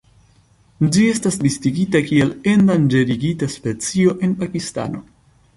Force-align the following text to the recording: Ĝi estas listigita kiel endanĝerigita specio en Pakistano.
Ĝi 0.95 1.03
estas 1.15 1.37
listigita 1.43 2.01
kiel 2.07 2.33
endanĝerigita 2.53 3.53
specio 3.59 4.19
en 4.29 4.37
Pakistano. 4.41 5.07